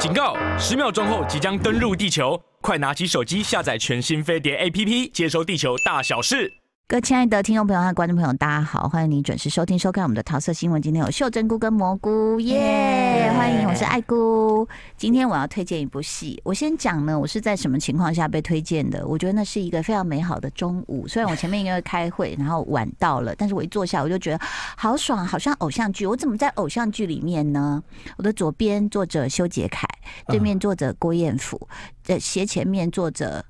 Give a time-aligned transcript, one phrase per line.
[0.00, 0.34] 警告！
[0.58, 6.50] 十秒钟后即将登陆地球，快拿起手机下载全新飞碟 APP，接收地球大小事。
[6.88, 10.80] 各位亲爱的听众朋友和观众朋友，大家好，欢迎你准时收听收看我们的桃色新闻。
[10.80, 13.09] 今天有袖珍菇跟蘑菇，耶、yeah!
[13.34, 14.66] 欢迎，我是爱姑。
[14.96, 19.06] 今天我要推荐一部戏，我先讲呢，我是在什么情况下被推荐的？
[19.06, 24.40] 我觉得那是一个非常美好的中午，虽然我前面因为开会，然后晚到了，但是我一坐下我就觉得
[24.76, 26.04] 好爽，好像偶像剧。
[26.06, 27.82] 我怎么在偶像剧里面呢？
[28.16, 29.86] 我的左边坐着修杰楷，
[30.26, 31.68] 对面坐着郭彦甫，
[32.02, 33.44] 在斜前面坐着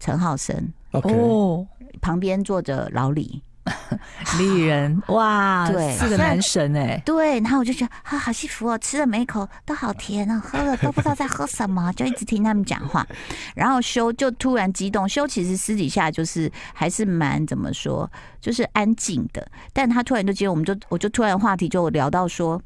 [0.00, 0.72] 陈浩森。
[0.92, 1.66] 哦、
[2.02, 3.42] 旁边坐着老李，
[4.38, 13.06] 李仁哇，对，四个男神哎，对，然后我就觉得啊，好幸福哦，吃了每一口都好甜哦，喝了都不知道在喝什么，就一直听他们讲话，
[13.54, 22.60] 然后修就突然激动，修其实私底下就是还是蛮怎么说，就是安静的，但他突然就接，我们就我就突然话题就聊到说。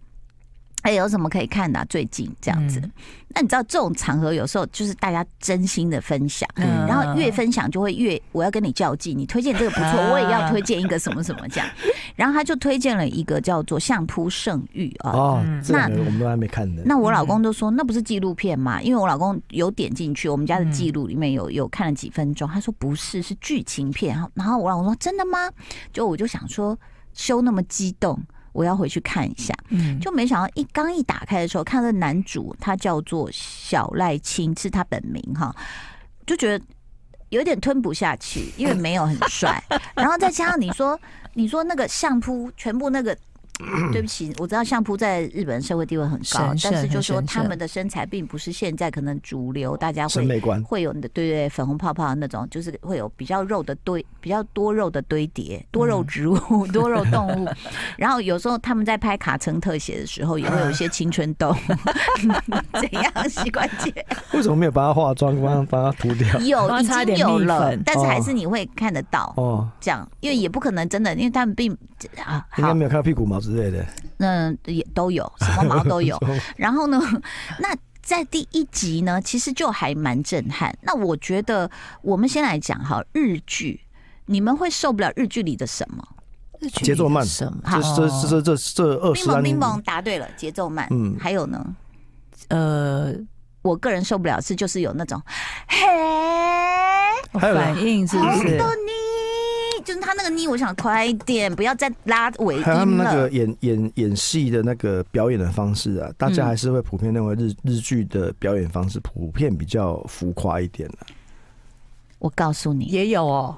[0.87, 1.87] 哎，有什么可以看的、啊？
[1.89, 2.91] 最近这样子、嗯，
[3.35, 9.19] 那你知道这种场合有时候就是大家真心的分享，嗯、然后越分享就会越我要跟你较劲。
[9.19, 11.69] 你推荐这个不错、啊，我也要推荐一个什么什么这样。
[12.15, 15.11] 然后他就推荐了一个叫做《相扑圣域》啊。
[15.11, 16.83] 哦，那我们都还没看呢。
[16.87, 18.81] 那我老公都说那不是纪录片吗？
[18.81, 24.17] 因为我老公有点进去我们家的记录里面有有看了几分钟，他说不是，是剧情片。
[24.35, 25.51] 然后我老公说真的吗？
[25.93, 26.79] 就我就想说
[27.13, 28.17] 修那么激动。
[28.57, 29.55] 我要回去看一下，
[30.01, 35.55] 就没想到一刚一打开的时候，看到男主他叫做小赖青，是他本名哈，
[36.27, 36.65] 就觉得
[37.29, 39.63] 有点吞不下去，因为没有很帅，
[39.95, 40.99] 然后再加上你说
[41.35, 43.17] 你说那个相扑全部那个。
[43.91, 56.37] 对不起，我知道相扑在日本社会地位很高，但是就说他们的身材并不是现在可能主流，大家会会有的对对粉红泡泡那种，就是会有比较肉的堆，比较多肉的堆叠，多肉植物、
[56.73, 57.49] 多肉动物。
[57.97, 61.57] 然后有时候他们在拍卡称特写的时候，也会有一些青春痘。
[62.79, 63.91] 怎样，膝关节？
[64.37, 66.39] 为什么没有帮他化妆，帮帮他涂掉？
[66.41, 69.67] 有，已经有了，但是还是你会看得到哦。
[69.81, 71.73] 这样，因为也不可能真的，因为他们并
[72.23, 73.41] 啊，应该没有看到屁股毛。
[73.41, 73.87] 之类的，
[74.19, 76.19] 嗯，也都有， 什么毛都有。
[76.57, 77.01] 然后呢，
[77.61, 80.77] 那在第一集呢，其实就还蛮震撼。
[80.83, 81.71] 那我觉得，
[82.03, 83.81] 我们先来讲哈，日剧，
[84.25, 86.03] 你们会受不了日剧里的什么？
[86.83, 87.61] 节奏慢，什么？
[87.95, 90.89] 这这这这这二十三，冰棒答对了，节奏慢。
[90.91, 91.65] 嗯，还有呢，
[92.49, 93.13] 呃，
[93.67, 95.21] 我个人受不了是就是有那种
[95.69, 98.59] 嘿，反应是不是？
[99.85, 102.67] 就是他那个妮，我想快一点，不要再拉尾音了。
[102.67, 111.07] 还有他们那个演演演戏的那个表演的方式啊，大家还是会普遍认为日日剧的表演方式普遍比较浮夸一点的、啊。
[112.19, 113.57] 我告诉你，也有哦，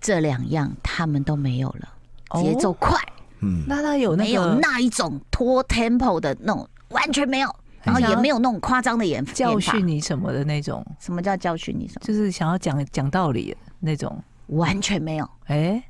[0.00, 1.88] 这两样他们都没有了，
[2.40, 2.96] 节奏快，
[3.40, 10.84] 嗯，那他有那没有那一种拖 tempo 的那种，完全没有，然后也没有那种夸张的演教训你什么的那种。
[10.98, 12.06] 什么叫教训你什么？
[12.06, 14.22] 就是想要讲讲道理那种。
[14.48, 15.82] 完全没有，哎，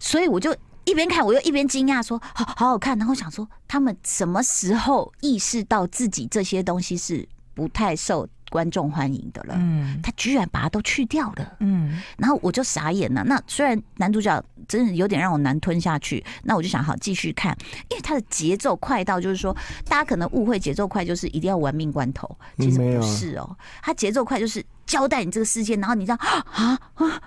[0.00, 0.50] 所以我就
[0.84, 9.54] 一边看，我又一边惊讶，说好好好看，然后想说他们什么时候意识到自己这些东西是不太受观众欢迎的了？
[9.58, 13.22] 嗯，他居然把它都去掉了，嗯，然后我就傻眼了。
[13.24, 17.56] 那虽然男主角真的有点让我难吞下去，那我就想好继续看，
[17.88, 19.56] 因为他的节奏快到就是说，
[19.88, 24.64] 大家可能误会节奏快就是一定要玩命关头，其实不是哦，他节奏快就是。
[24.88, 27.20] 交代你这个事件，然后你这样啊啊啊，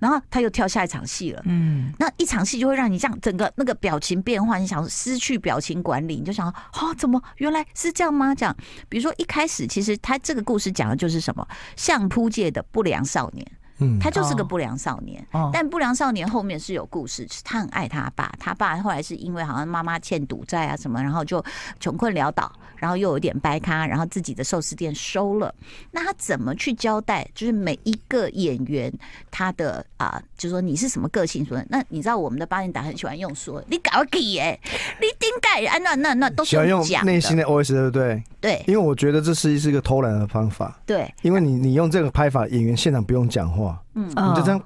[0.00, 1.40] 然后他又跳下一场戏了。
[1.44, 8.34] 嗯，那一场戏就会让你这样整个那个表情变化，你想失去表情管理，你就想啊，怎么原来是这样吗？
[8.34, 8.52] 这样，
[8.88, 11.46] 比如说一开始其实他这个故事讲的就是什么
[11.76, 13.46] 相扑界的不良少年。
[13.78, 21.44] 嗯，他就是个不良少年，哦，但不良少年后面是有故事，他很爱他爸，他爸后来是因为好像妈妈欠赌债啊什么，然后就
[21.78, 25.54] 穷困潦倒，然后又有点掰咖，然后自己的寿司店收了。
[25.90, 27.26] 那他怎么去交代？
[27.34, 28.92] 就是每一个演员
[29.30, 31.62] 他的啊，就是说你是什么个性说？
[31.68, 34.58] 那你知道我们的八点档很喜欢用说你搞给哎，
[35.00, 38.22] 你顶盖啊，那那那都喜欢用内心的 OS 对不对？
[38.40, 40.78] 对，因为我觉得这是是一个偷懒的方法。
[40.86, 43.65] 对，因为你你用这个拍法，演员现场不用讲话。
[43.94, 44.62] 嗯，你就这样，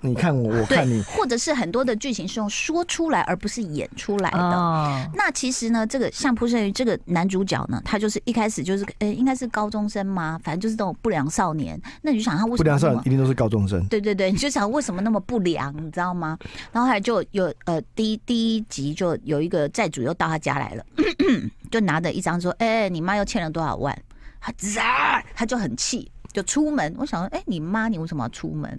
[0.00, 4.38] 你看我，我看你，或者是很多的剧情是用说出来，而不是演出来的。
[4.38, 11.80] 哦、那其实呢，这个相扑圣域这个男主角呢，他就是一开始就是，呃、欸，应该是高中生嘛，反正就是这种不良少年。
[12.02, 13.82] 那你就想他为什么不良少年一定都是高中生？
[13.86, 16.36] 对对对，你就想为什么那么不良，你知道吗？
[16.70, 20.84] 然后后来就有呃，第一第一集就有一个债主又到他家来了，
[21.70, 23.96] 就拿着一张说，哎、欸，你妈又欠了多少万？
[24.38, 24.52] 他、
[24.82, 26.10] 啊、他就很气。
[26.34, 28.78] 就出门，我想说，哎、欸，你妈，你为什么要出门？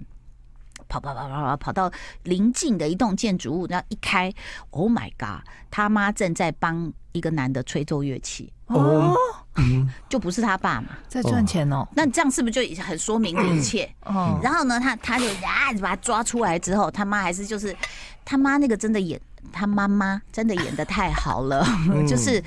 [0.88, 1.90] 跑跑跑跑跑跑到
[2.22, 4.32] 邻近的一栋建筑物，然后一开
[4.70, 9.16] ，Oh my god，他妈正在帮一个男的吹奏乐器，哦，
[10.08, 10.90] 就不是他爸嘛？
[11.08, 11.88] 在赚钱哦。
[11.94, 13.90] 那这样是不是就已经很说明了一切？
[14.04, 17.74] 哦，然后呢，他他就啊把他抓出来之后，他妈还是就是
[18.24, 19.20] 他妈那个真的演，
[19.52, 21.66] 他妈妈真的演的太好了，
[22.06, 22.42] 就是。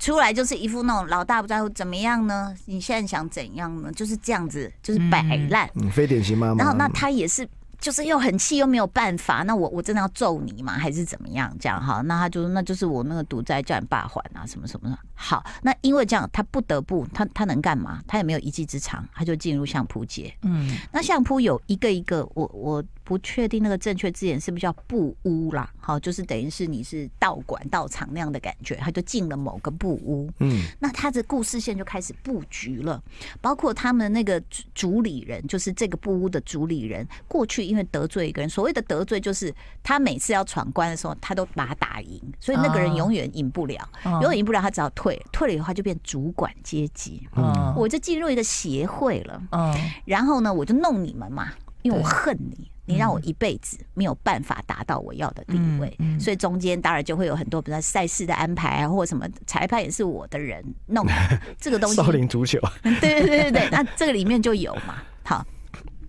[0.00, 2.54] 出来就是一副那种老大不在乎怎么样呢？
[2.66, 3.90] 你现在想怎样呢？
[3.90, 6.62] 就是这样子，就是摆烂，嗯，非典型妈妈。
[6.62, 7.44] 然后那他也是，
[7.80, 9.42] 就是又很气又没有办法。
[9.42, 10.72] 那我我真的要揍你吗？
[10.72, 11.54] 还是怎么样？
[11.60, 12.00] 这样哈？
[12.02, 14.98] 那他就那就是我那个赌债叫你爸还啊，什么什么的。
[15.14, 18.02] 好，那因为这样，他不得不，他他能干嘛？
[18.06, 20.32] 他也没有一技之长，他就进入相扑界。
[20.42, 22.84] 嗯，那相扑有一个一个，我我。
[23.08, 25.72] 不确定那个正确字眼是不是叫布屋啦？
[25.80, 30.30] 好，就是等于是你是道馆道场那样的感觉，他就进了某个布屋。
[30.40, 33.02] 嗯，那他的故事线就开始布局了，
[33.40, 34.38] 包括他们那个
[34.74, 47.28] 主理人，就是这个布屋的主理人，过去因为得罪一个人，所谓的得罪就是他每次要闯关的时候，他都把他打赢，所以那个人永远赢不了，永远赢不了，他只要退，退了以后就变主管阶级。
[47.36, 49.40] 嗯，我就进入一个协会了。
[49.52, 49.74] 嗯，
[50.04, 52.70] 然后呢，我就弄你们嘛，因为我恨你。
[52.90, 61.06] 你让我一辈子没有办法达到我要的地位，嗯嗯、所以中间当然就会有很多，比如赛事的安排啊，或者什么裁判也是我的人弄
[61.60, 61.96] 这个东西。
[61.96, 65.02] 少林足球， 对对对对对，那这个里面就有嘛。
[65.22, 65.46] 好，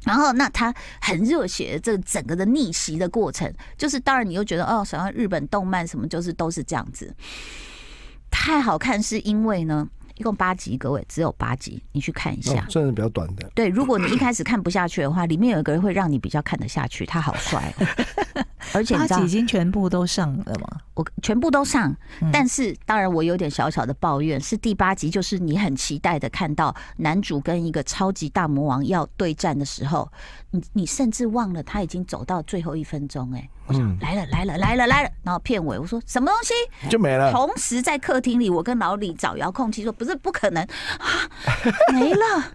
[0.10, 7.14] 然后那他很热血，这整个的逆袭的过程，就是当然你又觉得哦，想要日本动漫什么，就是都是这样子，
[8.32, 9.88] 太好看，是因为呢。
[10.20, 13.50] 一共八集，各位只有八集，你去看一下，算是比较短的。
[13.56, 17.74] 对，如果你一开始看不下去的话，里面有一个人会让你比较看得下去，他好帅，
[18.76, 20.68] 而且八集已经全部都上了吗？
[20.94, 21.96] 我全部都上，
[22.34, 30.12] 但是当然我有点小小的抱怨，是第八集，就是你很期待的看到男主跟一个超级大魔王要对战的时候，
[30.52, 33.50] 你你甚至忘了他已经走到最后一分钟，哎。
[33.70, 37.32] 我想来了来了来了来了，然后片尾我说什么东西就没了。
[37.32, 41.30] 同时在客厅里，我跟老李找遥控器说不是不可能啊，
[41.94, 42.54] 没了。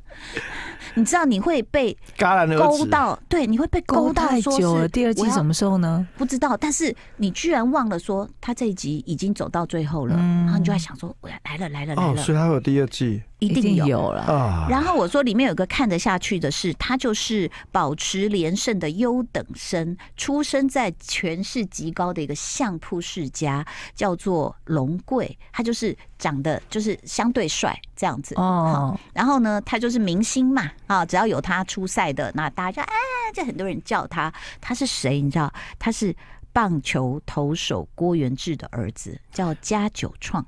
[0.96, 4.28] 你知道你会被勾到，对，你会被勾到。
[4.28, 6.06] 太久了，第二季什么时候呢？
[6.16, 6.56] 不知道。
[6.56, 12.22] 但是你居然忘了说他这一集已经走到最后了，然后你就在想说，我要来了来了来了。
[12.22, 13.22] 所以他有第二季。
[13.46, 14.66] 一定有，有了。
[14.68, 23.64] 然后我说里面有个看得下去的是，他就是保持连胜的优等生，出生在权势极高的一个相扑世家，
[23.94, 25.36] 叫做龙贵。
[25.52, 28.98] 他就是长得就是相对帅这样子哦。
[29.12, 32.96] 然后呢，他就是明星嘛啊，只要有他出赛的，那大家就哎，
[33.34, 34.32] 就很多人叫他。
[34.60, 35.20] 他是谁？
[35.20, 35.52] 你知道？
[35.78, 36.14] 他是
[36.52, 40.44] 棒球投手郭元志的儿子，叫加九创。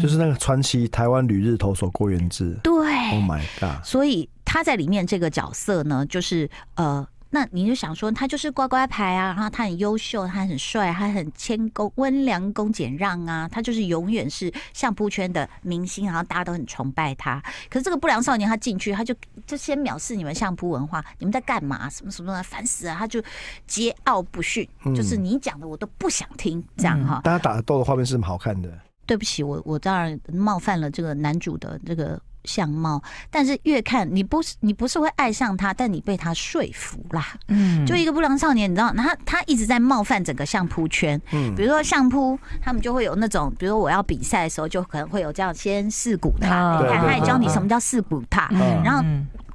[0.00, 3.84] 就是那个传奇台湾旅日投手郭元志，对，Oh my God！
[3.84, 17.40] 所以他在里面这个角色呢，就是呃，那你就想说他就是乖乖牌啊，然后他很优秀，他很帅，他很谦恭、温良恭俭让啊，他就是永远是相扑圈的明星，然后大家都很崇拜他。
[17.68, 19.14] 可是这个不良少年他进去，他就
[19.46, 21.88] 就先藐视你们相扑文化，你们在干嘛？
[21.88, 22.96] 什么什么的，烦死了！
[22.96, 23.20] 他就
[23.68, 27.20] 桀骜不驯，就是你讲的我都不想听，这样哈。
[27.22, 28.68] 大家打斗的画面是很好看的。
[29.10, 37.36] 对不起，我我当然冒犯了这个男主的这个相貌，但是越看你不是你不是会爱上他，但你被他说服啦。
[37.48, 41.20] 嗯，就一个不良少年，你知道，他他一直在冒犯整个相扑圈。
[41.32, 48.48] 嗯，比如说相扑，他们就会有那种，比如说我要比赛的时候，就可能会有这样先四股踏，他他也教你什么叫四股踏，
[48.84, 49.04] 然后。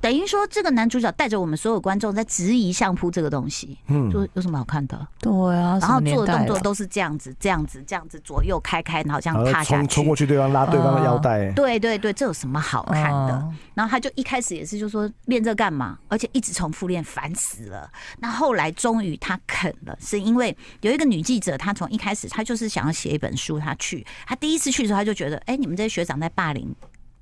[0.05, 5.07] 等于说，这个男主角带着我们所有观众在质疑相扑这个东西，嗯，就有什么好看的？
[5.19, 11.51] 对啊，然后做的动作都是这样子，这样子，这样子，左右开开，然后这样踏下去，冲过去对方拉对方的腰带。
[11.53, 13.51] 对对对，这有什么好看的？
[13.73, 15.97] 然后他就一开始也是就说练这干嘛？
[16.07, 17.89] 而且一直重复练，烦死了。
[18.19, 26.75] 那后来终于他肯了，是因为有一个女记者，她从一开始她就是想要写一本书，她去，她第一次去的时候，她就觉得，哎，你们这些学长在霸凌。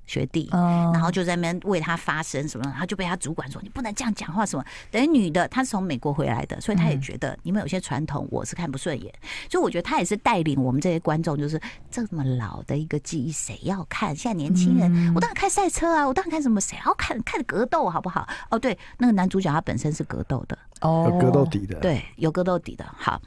[0.06, 4.64] 学弟，然后就在那边为他发声什么，然后就被他主管说，你不能这样讲话什么。
[4.90, 9.12] 等于女的，她是从美国回来的，所以她也觉得你们有些传统我是看不顺眼。
[9.50, 14.14] 所以我觉得她也是带领我们这些观众，就是这么老的一个记忆谁要看？
[14.14, 16.60] 现在年轻人，我当然看赛车啊，我当然看什么？
[16.60, 17.20] 谁要看？
[17.22, 18.28] 看格斗好不好？
[18.50, 22.84] 哦，对，那个男主角他本身是格斗的，哦，有格斗底的，对，有格斗底的。
[22.96, 23.20] 好，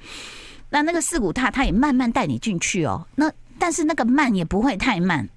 [0.70, 3.06] 那那个四股踏他也慢慢带你进去哦。
[3.16, 5.28] 那但是那个慢也不会太慢。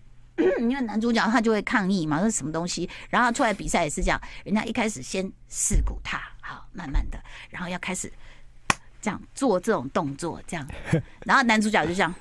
[0.58, 7.18] 因为男主角他就会抗议嘛，说什么东西，然后出来比赛也是这样，人家一开始先四股踏，好，慢慢的，
[7.50, 8.12] 然后要开始
[9.00, 10.66] 这样做这种动作，这样，
[11.24, 12.14] 然后男主角就这样，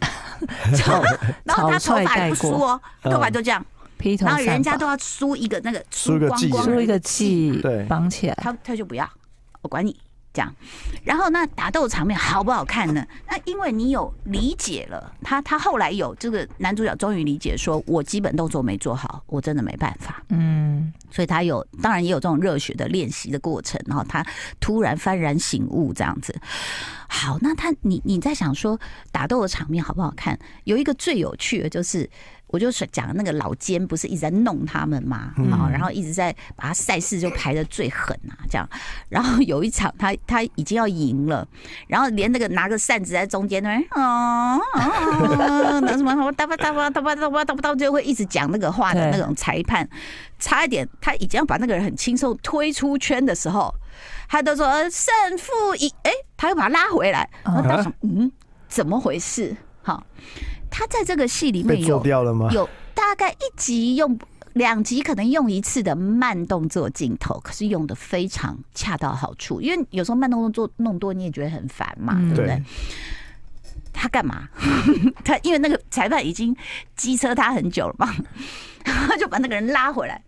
[1.44, 3.64] 然后他头发不梳哦，头发就这样，
[4.20, 9.08] 然后人家都要梳一个那个梳光光，梳一个髻，对，绑起来，他他就不要，
[9.62, 9.96] 我管你。
[10.38, 10.54] 这样，
[11.02, 13.04] 然后那打斗场面好不好看呢？
[13.28, 20.22] 那因为你有理解了他，他后来有这个男主角终于理解，说我基本动作没做好，我真的没办法。
[20.28, 23.80] 嗯，所以他有，当然也有这种热血的练习的过程。
[23.86, 24.24] 然后他
[24.60, 26.32] 突然幡然醒悟，这样子。
[27.08, 28.78] 好，那他你你在想说
[29.10, 30.38] 打斗的场面好不好看？
[30.62, 32.08] 有一个最有趣的就是。
[32.48, 38.68] 我就讲那个老奸不是一直在弄他们嘛，啊，然后一直在把他赛事就排的最狠啊，这样，
[39.08, 41.46] 然后有一场他他已经要赢了，
[41.86, 44.58] 然后连那个拿个扇子在中间那边啊，
[45.80, 49.88] 拿什么哒吧哒吧哒吧哒吧哒吧哒，就会一直讲那个话的那种裁判，
[50.38, 53.74] 差一点他已经要把那个人很轻松推出圈的时候，
[54.26, 58.32] 他都说胜负已，哎，他又把他拉回来，然后他说嗯，
[58.68, 59.54] 怎么回事？
[59.82, 60.02] 好。
[60.78, 62.00] 他在这个戏里面有
[62.52, 64.16] 有大概一集用
[64.52, 69.60] 两集可能用一次的慢动作镜头，可是用的非常恰到好处。
[69.60, 72.62] 因为有时候慢动作弄多你也觉得很烦嘛，对不对？
[73.92, 74.48] 他干嘛？
[75.24, 76.56] 他因为那个裁判已经
[76.94, 78.14] 机车他很久了嘛，
[78.86, 80.22] 他就把那个人拉回来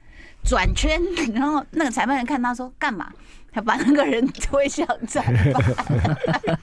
[0.45, 1.00] 转圈，
[1.33, 3.12] 然后那个裁判看他说干嘛？
[3.52, 6.16] 他把那个人推向裁判，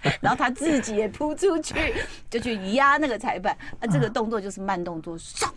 [0.22, 1.76] 然后他自己也扑出去，
[2.30, 3.56] 就去压那个裁判。
[3.80, 5.50] 啊，这个动作就是慢动作，唰，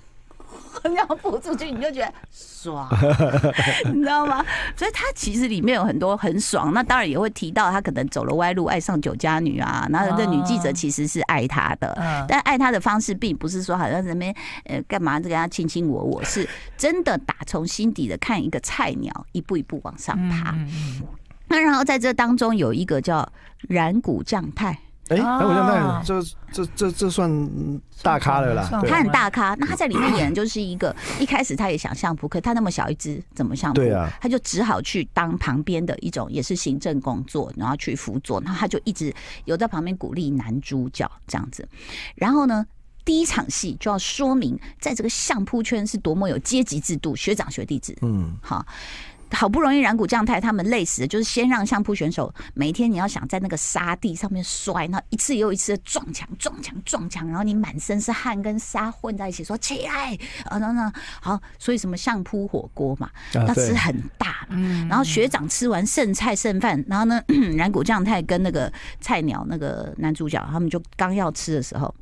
[0.94, 2.88] 然后扑出去，你就觉得爽，
[3.94, 4.44] 你知道吗？
[4.76, 6.72] 所以他其实里面有很多很爽。
[6.75, 9.87] 那当然也会提到他可能走了歪路，爱上酒家女啊。
[9.90, 11.94] 然后这女记者其实是爱他的，
[12.28, 14.34] 但爱他的方式并不是说好像在那边
[14.64, 20.54] 呃干嘛，这跟他卿卿我我，是真的打从心底的看一个菜鸟一步一步往上爬。
[21.50, 23.28] 那然后在这当中有一个叫
[23.69, 24.69] 染谷将太，
[25.09, 27.28] 哎，染谷将太，这这这这算
[28.02, 29.57] 大咖了啦，他很大咖。
[29.59, 33.80] 那他在里面演的就是一个一开始他也想相扑，可他那么小一只怎么相扑？
[33.80, 38.40] 对啊，他就只好去当旁边的一种也是行政工作，然后去辅佐。
[38.42, 39.12] 然后他就一直
[39.45, 41.69] 有在旁边鼓励男主角这样子。
[42.14, 42.64] 然后呢，
[43.04, 47.97] 第一场戏就要说明在这个相扑圈是多么有阶级制度，学长学弟制。
[48.02, 48.64] 嗯，好。
[49.30, 64.56] 好不容易染谷将太他们累死，就是先让相扑选手每一天你要想在那个沙地上面摔，那一次又一次的撞墙、撞墙、撞墙，然后你满身是汗跟沙混在一起，说起来啊，那那好，所以什么相扑火锅嘛，要吃很大嘛，
[64.88, 67.22] 然后学长吃完剩菜剩饭，然后呢，
[67.56, 71.94] 染谷将太跟那个菜鸟那个男主角他们就刚要吃的时候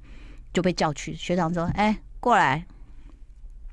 [0.53, 2.65] 就被叫去，学长说：“哎，过来。”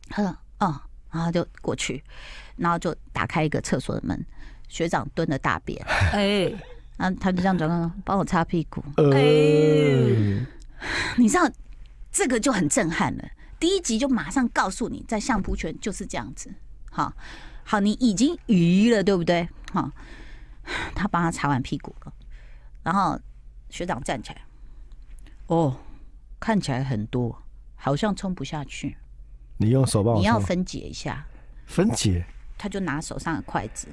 [0.10, 0.82] 他说：“哦。”
[1.12, 2.04] 然后就过去。
[2.56, 4.26] 然后就打开一个厕所的门，
[4.68, 5.84] 学长蹲了大便，
[6.14, 6.52] 哎，
[6.98, 10.46] 然后他就这样转过来，帮我擦屁股，哎，
[11.18, 11.50] 你知道
[12.12, 13.24] 这个就很震撼了。
[13.60, 16.54] 第一集就马上告诉你，在相扑圈就是这样子，
[16.92, 17.14] 好，
[17.64, 19.48] 好，你已经鱼了，对不对？
[19.72, 19.92] 好，
[20.94, 22.14] 他帮他擦完屁股了，
[22.84, 23.20] 然后
[23.70, 24.42] 学长站起来，
[25.48, 25.76] 哦，
[26.40, 27.44] 看起来很多，
[27.76, 28.98] 好像冲不下去。
[29.58, 31.26] 你用手帮我，你要分解一下，
[31.66, 32.26] 分解。
[32.58, 33.88] 他就拿手上的筷子，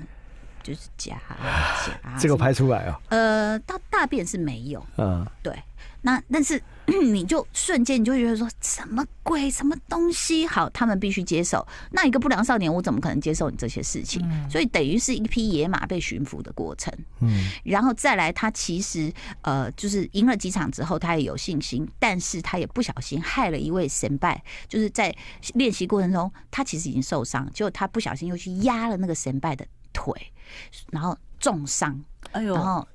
[0.63, 1.17] 就是夹
[2.05, 2.19] 夹。
[2.19, 3.01] 这个拍出来哦。
[3.11, 4.85] 呃，到大便是没有。
[4.97, 5.57] 嗯，对。
[6.03, 10.45] 那但是 你就瞬间你就觉得说什么鬼什么东西？
[10.45, 11.65] 好，他们必须接受。
[11.93, 14.21] 那一个不良少年，我怎么可能接受你这些事情？
[14.51, 16.93] 所以等于是一匹野马被驯服的过程。
[17.21, 25.15] 嗯，然后再来，他其实呃，就是赢了几场之后，他也有信心，但是他也不小心害了一位神拜，就是在
[25.55, 30.13] 练习过程中，他其实已经受伤，结果他不小心又去压了那个神拜的腿，
[30.91, 32.05] 然后重伤。
[32.33, 32.87] 哎呦，然后。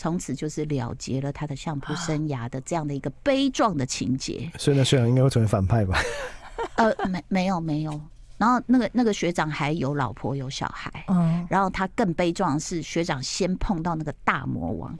[0.00, 4.50] 从此就是了结了他的相扑生涯的这样的一个悲壮的情节。
[4.56, 5.98] 所以呢，学长应该会成为反派吧？
[6.76, 8.00] 呃，没没有没有。
[8.38, 10.90] 然后那个那个学长还有老婆有小孩。
[11.08, 11.46] 嗯。
[11.50, 14.98] 然后他更悲壮的是，学长先碰到那个大魔王。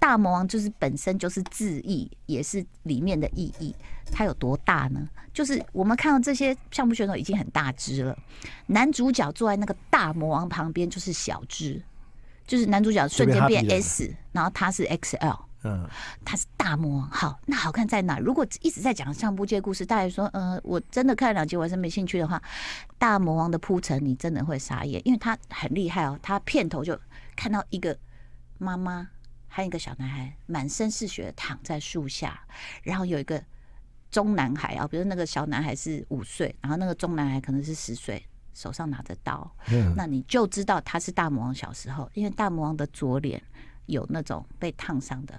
[0.00, 3.72] 大魔王就是本身就是字义，也是里面的意义。
[4.10, 5.08] 他有多大呢？
[5.32, 8.18] 就是我们看到这些相扑选手已经很大只了，
[8.66, 11.80] 男主角坐在那个大魔王旁边就是小只。
[12.46, 15.88] 就是男主角瞬间变 S，然后他是 XL，嗯，
[16.24, 17.08] 他是大魔王。
[17.10, 18.18] 好，那好看在哪？
[18.18, 22.42] 如果一直在讲相扑界故事，大家说，呃，我真的看了两集，我还是没兴趣的话，
[22.98, 26.18] 大魔王的铺陈你真的会傻眼，因为他很厉害哦。
[26.22, 26.98] 他片头就
[27.34, 27.96] 看到一个
[28.58, 29.08] 妈妈
[29.48, 32.38] 还有一个小男孩满身是血躺在树下，
[32.82, 33.42] 然后有一个
[34.10, 38.22] 中男孩啊，比如那个小男孩是五岁，然后那个中男孩可能是十岁。
[38.54, 43.42] 手上拿着刀，嗯，那你就知道他是大魔王小时候，因为大魔王的左脸
[43.86, 45.38] 有那种被烫伤的，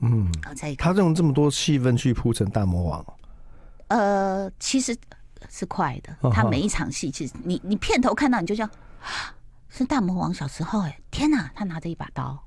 [0.00, 0.28] 嗯，
[0.76, 3.06] 他用这么多气氛去铺成大魔王，
[3.86, 4.96] 呃，其实
[5.48, 8.68] 是快的，他每一场戏其实你你片头看到你就像。
[9.70, 12.42] 是大魔王小时候哎、欸，天哪，他拿着一把刀。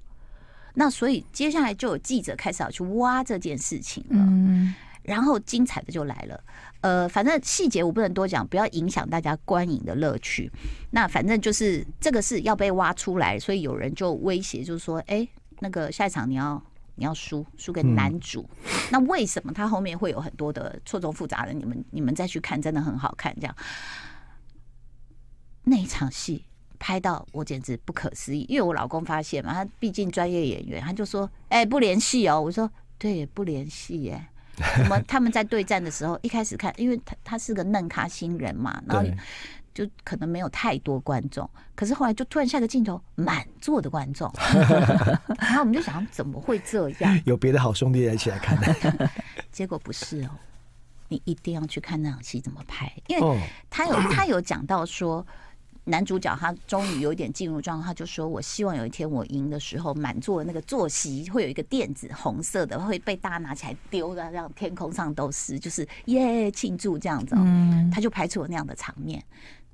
[0.74, 4.18] 那所以接下来就有记者开始要去挖这件事情了。
[4.18, 6.44] 嗯，然后精彩的就来了。
[6.82, 10.52] 呃，反正细节我不能多讲，不要影响大家观影的乐趣。
[10.90, 15.28] 那反正就是这个是要被挖出来，所以有人就威胁，就是说，哎，
[15.60, 16.62] 那个下一场你要
[16.96, 18.50] 你要输输给男主。
[18.66, 21.54] 嗯、那为什么他后面会有很多的错综复杂的？
[21.54, 23.36] 你们你们再去看，真的很好看。
[23.40, 23.56] 这样
[25.64, 26.46] 那一场戏。
[26.84, 32.68] 拍到我简直不可思议，因为我老公发现嘛，他毕竟专业演员，他就说：“哎、欸，不联系哦。”我说
[32.98, 34.26] ：“对，不联系耶。”
[34.62, 35.02] 什么？
[35.08, 39.04] 他们在对战的时候，一开始看，因为他他是个嫩咖新人嘛，然后
[39.74, 44.32] 就可能没有太多观众，可是后来就突然下个镜头，满座的观众，
[45.40, 47.20] 然后我们就想，怎么会这样？
[47.26, 49.10] 有别的好兄弟一起来看的，
[49.52, 50.30] 结果不是哦，
[51.08, 55.26] 你一定要去看那场戏怎么拍，因为他有他有讲到说。
[55.86, 67.36] 男主角他终于有一点进入状态，他就说：“我希望有一天我赢的时候，满座的那个坐席会有一个垫子，红色的会被大家拿起来丢的，让天空上都是，就是耶庆祝这样子。”
[67.92, 69.24] 他就拍出了那样的场面，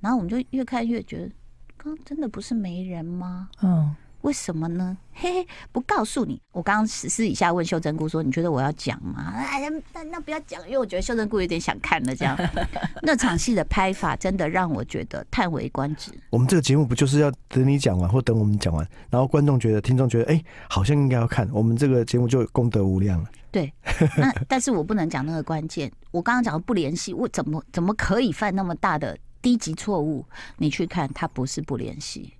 [0.00, 1.30] 然后我们就越看越觉得，
[1.76, 3.50] 刚刚真的不是没人吗？
[3.62, 3.94] 嗯。
[4.28, 4.94] 为什么呢？
[5.14, 6.38] 嘿嘿，不告诉你。
[6.52, 12.14] 我刚刚私私底下问秀珍姑说：“你觉得我要讲吗？”哎呀，那那不要讲，因为我觉得秀珍姑有点想看了。
[12.14, 12.36] 这样，
[13.00, 16.12] 那场戏的拍法真的让我觉得叹为观止。
[16.28, 23.30] 我们这个节目不就是要等你讲完，或等我们讲完，然后观众觉得、听众觉得，哎、欸，好像应该要看，我们这个节目就功德无量了。
[23.50, 23.72] 对，
[24.18, 25.90] 那但是我不能讲那个关键。
[26.10, 30.22] 我刚刚讲的不联系，我怎么怎么可以犯那么大的低级错误？
[30.58, 32.34] 你去看，他不是不联系。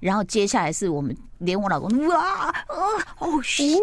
[0.00, 2.86] 然后接下来是我们连我老公哇哦
[3.18, 3.78] 哦天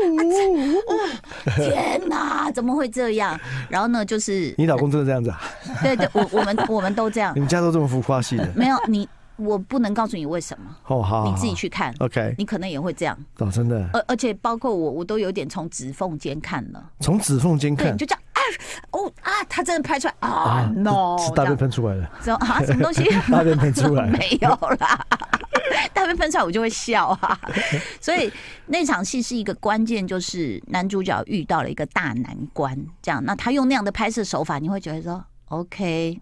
[2.08, 3.40] 哪，怎么会这样？
[3.70, 5.42] 然后呢，就是你老公真的这样子啊？
[5.82, 7.34] 对对，我我们我们都这样。
[7.36, 8.48] 你们家都这么浮夸系的？
[8.56, 10.66] 没有你，我不能告诉你为什么。
[10.88, 11.94] 哦好，你自己去看。
[12.00, 13.18] OK，你可能也会这样。
[13.40, 13.90] 哦，真的。
[13.94, 16.84] 而而且包括我，我都有点从指缝间看了。
[17.00, 18.40] 从指缝间看，就这样啊
[18.92, 22.10] 哦啊，他真的拍出来啊，no，是 大便喷出来了。
[22.22, 22.62] 什么啊？
[22.64, 23.04] 什么东西？
[23.32, 24.06] 大便喷出来？
[24.08, 25.06] 没有啦。
[25.94, 27.40] 大被喷出来，我就会笑啊！
[28.00, 28.32] 所以
[28.68, 33.24] 那场戏是一个关键，就是男主角遇到了一个大难关，这样。
[33.24, 36.20] 那他用那样的拍摄手法，你会觉得说：“OK，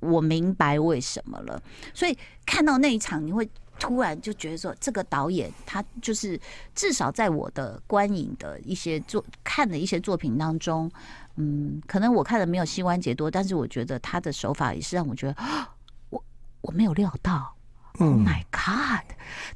[0.00, 1.62] 我明白为什么了。”
[1.94, 6.38] 所以看到那一场，你会突然就觉得说，这个导演他就是
[6.74, 10.90] 至少在我的观影的一些作看的一些作品当中，
[11.36, 15.36] 嗯，可能我看的没有膝关节多，但是我觉得他的手法也是让我觉得，
[16.10, 16.24] 我
[16.60, 17.53] 我没有料到。
[17.98, 19.04] Oh my God！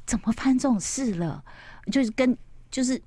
[0.05, 1.43] 怎么发生这种事了？
[1.91, 2.37] 就是跟
[2.71, 3.01] 就是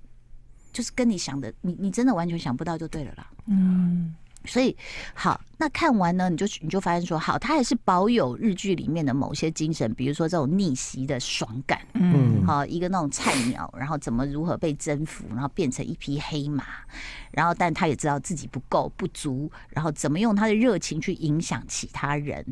[0.73, 3.31] 就是跟你想的，你你真的完全想不到就对了啦。
[3.47, 4.15] 嗯，
[4.45, 4.77] 所以
[5.15, 11.81] 好，那看完呢，你就你就发现说，好，他还是保有日剧里面的某些精神，比如说这种逆袭的爽感。
[11.93, 16.65] 嗯，好，一个那种菜鸟，然后怎么如何被征服，然后变成一匹黑马。
[17.31, 22.45] 然后，但他也知道自己不够不足，然后怎么用他的热情去影响其他人，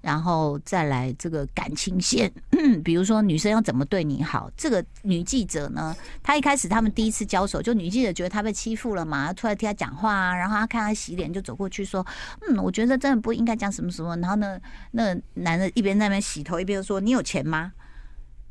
[0.00, 2.32] 然后再来这个感情线，
[2.82, 4.50] 比如说女生要怎么对你好。
[4.56, 12.04] 这个女记者呢，她一开始他们第一次交手，就女记者觉得她被欺负了嘛，突然听她讲话啊，然后她看她洗脸，就走过去说
[12.48, 14.60] ：“嗯，我觉得真的不应该讲什么什么。”然后呢，
[14.92, 17.72] 那男的一边在那边洗头，一边说：“你有钱吗？”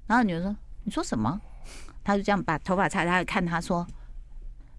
[0.07, 1.39] 然后女的说：“你说什么？”
[2.03, 3.85] 他就这样把头发擦，他看他说。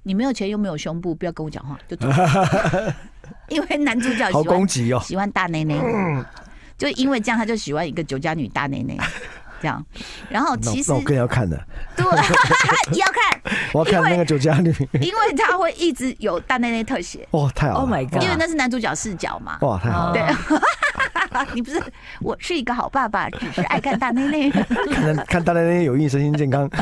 [0.06, 2.06] 你没有钱又没有胸部，不要跟我讲话，就走。
[3.48, 4.68] 因为男主角喜欢
[5.00, 5.80] 喜欢大内内，
[6.76, 8.98] 就因为这样，他就喜欢一个酒家女大内内，
[9.64, 9.82] 这样。
[10.28, 11.58] 然后其实我更要看的，
[11.96, 12.04] 对，
[13.00, 13.40] 要看，
[13.72, 17.26] 我要看那个酒家女，因为他会一直有大内内特写。
[17.30, 18.22] 哦，太好了！Oh my god！
[18.22, 19.56] 因为那是男主角视角嘛。
[19.62, 20.12] 哇，太好了！
[20.12, 20.22] 对，
[21.54, 21.82] 你不是，
[22.20, 24.50] 我是一个好爸爸，只是爱看大内内。
[24.50, 26.68] 看看大内内有益身心健康。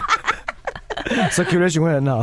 [1.30, 2.22] Circulation 会很好，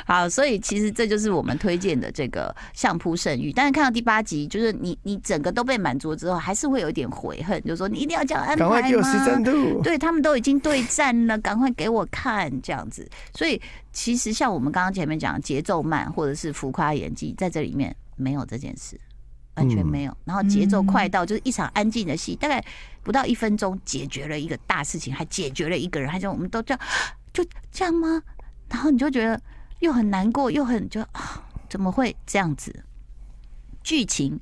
[0.06, 3.52] 好，所以其实这就是我们推荐的这个相扑圣域。
[3.52, 8.70] 但是看到第八集，就是你你整个都被满足之后，还是会有一点悔恨，就是说你一定要这样安排吗？
[8.70, 9.02] 赶快给我
[9.44, 9.82] 度。
[9.82, 13.08] 对，他们都已经对战了，赶快给我看这样子。
[13.34, 13.60] 所以
[13.92, 18.98] 其实像我们刚刚前面讲的节奏慢或者是浮夸演技，在这里面没有这件事，
[19.54, 20.16] 完全没有。
[20.24, 22.64] 然后节奏快到就是一场安静的戏，大概
[23.02, 26.80] 不到一分钟解决了一个大事情，还解决了一个人，还就我们都这样。
[27.32, 28.20] 就这样吗？
[28.68, 29.40] 然后你就觉得
[29.80, 32.84] 又很难过，又很就啊，怎么会这样子？
[33.82, 34.38] 剧情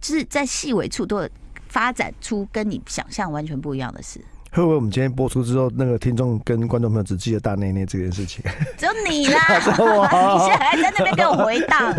[0.00, 1.28] 就是在细微处都有
[1.68, 4.24] 发展出跟你想象完全不一样的事。
[4.54, 8.40] 会不会我们今天播出之后，那个听众跟观众朋友只记得大内内这件事情？
[8.78, 9.40] 只有你啦！
[9.50, 11.92] 你现在还在那边给我回荡，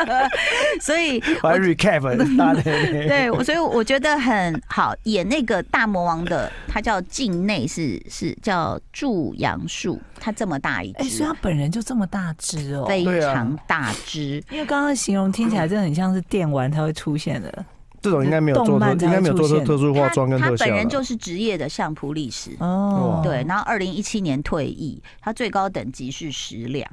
[0.80, 3.06] 所以我还 recap 大内内。
[3.06, 4.94] 对，所以我觉得很好。
[5.02, 14.42] 演那个大魔王的，他叫境内，是是叫祝杨树，他这么大一只，哎，所以他本人就这么大只哦，非常大只。
[14.50, 17.64] 因为刚刚形容听起来真的很像是电玩才会出现的。
[18.02, 20.64] 这种应该没有做，应该没有做出特殊化妆跟特效。
[20.64, 26.86] 他本人就是职业的相扑历史哦，对，然后二零一七年退役，他最高等级是十两。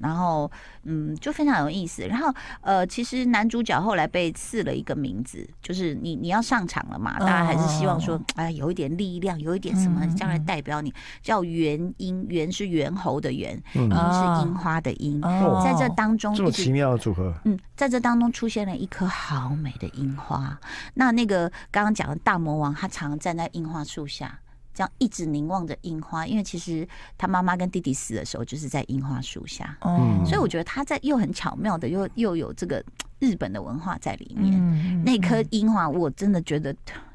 [0.00, 0.50] 然后，
[0.84, 2.02] 嗯，就非常有意思。
[2.06, 15.20] 然后，呃，其实男主角后来被赐了一个名字，就是你你要上场了嘛，大家还是希望说，哎，有一点力量，有一点什么将来代表你，叫猿樱，猿是猿猴的猿，樱是樱花的樱，
[15.62, 20.58] 在这当中这么奇妙的组合，嗯，在这当中出现了一颗好美的樱花。
[20.94, 24.38] 那那个刚刚讲的大魔王，他常常站在樱花树下。
[24.74, 32.84] 这样一直凝望着樱花，因为其实他妈妈跟弟弟死的时候就是在樱花树下，嗯，所以我觉得他在又很巧妙的又又有这个
[33.18, 34.54] 日本的文化在里面。
[34.54, 36.74] 嗯，那颗樱花我真的觉得。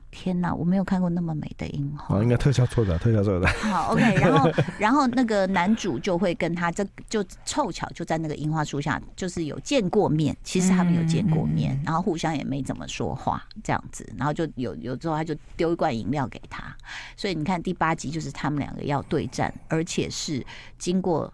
[0.10, 2.17] 天哪，我没有看过那么美的樱花。
[2.17, 3.48] 哦，应该特效做的， 特效做的。
[3.48, 10.36] 好，OK，然后， 然后那个男主就会跟他这就凑巧就在那个樱花树下，就是有见过面。
[10.43, 16.76] 其实他们有见过面，然后互相也没怎么说话，这样子，然后就有有之后他就丢一罐饮料给他。
[17.15, 20.46] 所以你看第八集就是他们两个要对战，而且是
[20.78, 21.32] 经过。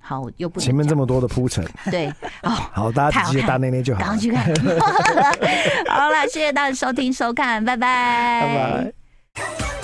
[0.00, 2.08] 好，又不前面这么多的铺陈，对，
[2.42, 4.44] 哦， 好，大家直接大内内就好，赶快去看。
[5.88, 9.79] 好了，谢谢大家收听收看，拜拜，拜拜。